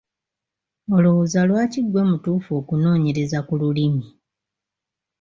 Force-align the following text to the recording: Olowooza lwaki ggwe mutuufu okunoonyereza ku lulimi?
Olowooza 0.95 1.41
lwaki 1.49 1.79
ggwe 1.85 2.01
mutuufu 2.09 2.49
okunoonyereza 2.59 3.39
ku 3.47 3.53
lulimi? 3.61 4.05